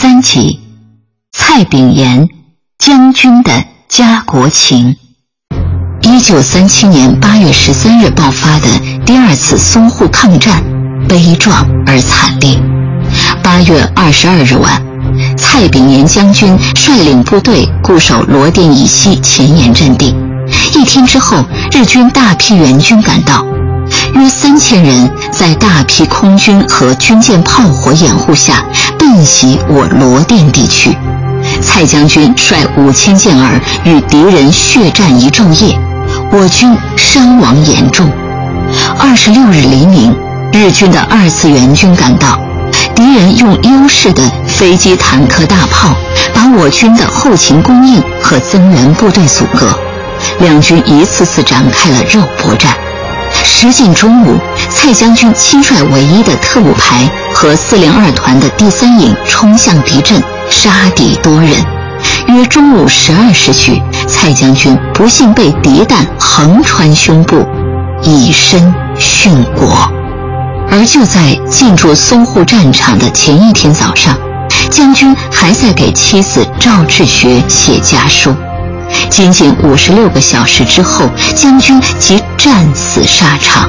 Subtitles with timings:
[0.00, 0.60] 三集，
[1.32, 2.28] 蔡炳炎
[2.78, 3.50] 将军的
[3.88, 4.96] 家国情。
[6.02, 8.68] 一九三七年八月十三日爆发的
[9.04, 10.62] 第二次淞沪抗战，
[11.08, 12.56] 悲壮而惨烈。
[13.42, 14.80] 八月二十二日晚，
[15.36, 20.14] 蔡炳炎将军率领部队固守罗店以西前沿阵地。
[20.76, 23.44] 一天之后，日军大批援军赶到。
[24.14, 28.62] 约三千人在大批空军和军舰炮火掩护下
[29.08, 30.94] 奔袭我罗店地区，
[31.62, 35.74] 蔡将军率五千健儿与敌人血战一昼夜，
[36.30, 38.06] 我军伤亡严重。
[38.98, 40.14] 二十六日黎明，
[40.52, 42.38] 日军的二次援军赶到，
[42.94, 45.96] 敌人用优势的飞机、坦克、大炮
[46.34, 49.70] 把我军的后勤供应和增援部队阻隔，
[50.40, 52.76] 两军一次次展开了肉搏战。
[53.42, 54.38] 时近中午，
[54.70, 61.52] 蔡将军亲率唯一的特务排和四零二团的第三营冲向敌阵，杀敌多人。
[62.28, 67.44] 约中午十二时许，蔡将军不幸被敌弹横穿胸部，
[68.02, 69.90] 以身殉国。
[70.70, 74.16] 而就在进驻淞沪战场的前一天早上，
[74.70, 78.34] 将军还在给妻子赵志学写家书。
[79.10, 83.68] 仅仅五十六个小时之后，将军即战死沙场。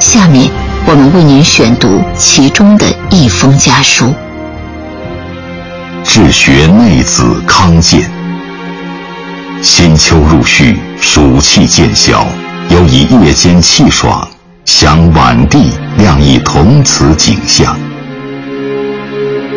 [0.00, 0.48] 下面
[0.86, 4.14] 我们为您选读其中的一封家书：
[6.04, 8.08] 治学内子康健，
[9.60, 12.24] 新秋入戌，暑气渐消，
[12.70, 14.26] 又以夜间气爽，
[14.64, 17.76] 想晚地亮亦同此景象。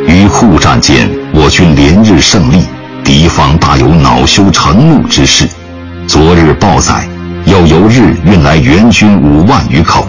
[0.07, 2.65] 于沪战间，我军连日胜利。
[3.03, 5.47] 敌方大有恼羞成怒之势。
[6.07, 7.07] 昨日报载，
[7.45, 10.07] 又由日运来援军五万余口。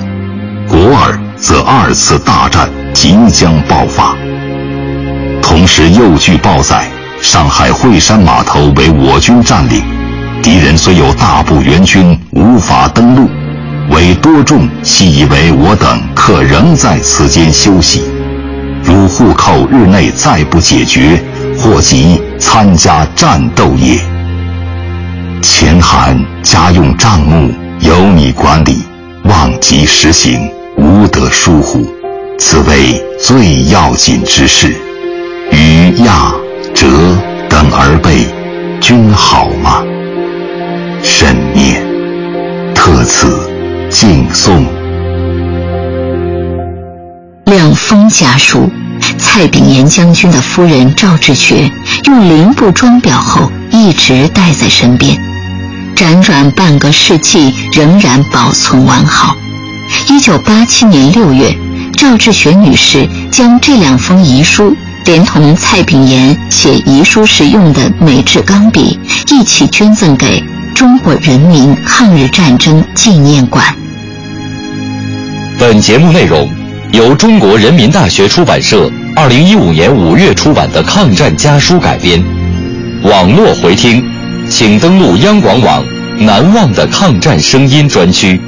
[0.73, 4.17] 果尔则二次大战即将爆发。
[5.43, 6.89] 同时又据报载，
[7.21, 9.83] 上海惠山码头为我军占领，
[10.43, 13.29] 敌人虽有大部援军，无法登陆，
[13.95, 18.05] 为多众系以为我等可仍在此间休息。
[18.83, 21.23] 如户口日内再不解决，
[21.59, 24.01] 或即参加战斗也。
[25.43, 28.83] 前函家用账目由你管理，
[29.25, 31.87] 望即实行，无得疏忽。
[32.39, 34.75] 此为最要紧之事。
[35.51, 36.35] 于亚、
[36.75, 36.87] 哲
[37.49, 38.27] 等儿辈，
[38.81, 39.83] 均好吗？
[41.03, 41.83] 慎念。
[42.75, 43.49] 特此
[43.91, 44.67] 敬送。
[47.45, 48.71] 两封家书。
[49.19, 51.69] 蔡炳炎将军的夫人赵志学
[52.07, 55.17] 用零部装裱后，一直带在身边，
[55.97, 59.37] 辗转半个世纪仍然保存完好。
[60.09, 61.55] 一九八七年六月，
[61.97, 68.99] 赵志学女士将这两封遗书，连同蔡炳炎写遗书时用的美制钢笔，
[69.31, 70.43] 一起捐赠给
[70.75, 73.65] 中国人民抗日战争纪念馆。
[75.59, 76.51] 本节目内容
[76.93, 78.91] 由中国人民大学出版社。
[79.15, 82.25] 二零一五年五月出版的《抗战家书》改编，
[83.03, 84.03] 网络回听，
[84.49, 85.85] 请登录央广网
[86.19, 88.41] “难忘的抗战声音”专区。